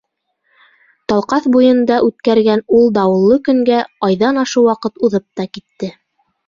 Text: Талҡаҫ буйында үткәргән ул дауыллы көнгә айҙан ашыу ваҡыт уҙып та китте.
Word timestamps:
Талҡаҫ 1.11 1.45
буйында 1.55 1.99
үткәргән 2.07 2.65
ул 2.79 2.91
дауыллы 2.99 3.41
көнгә 3.51 3.87
айҙан 4.09 4.45
ашыу 4.47 4.69
ваҡыт 4.71 5.03
уҙып 5.09 5.29
та 5.41 5.49
китте. 5.57 5.95